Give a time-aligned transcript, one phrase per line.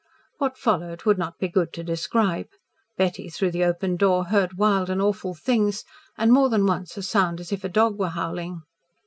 [0.39, 2.47] What followed would not be good to describe.
[2.97, 5.83] Betty through the open door heard wild and awful things
[6.17, 8.63] and more than once a sound as if a dog were howling.